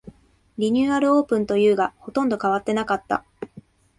[0.57, 3.23] リニューアルオープンというが、ほとんど変わってなかった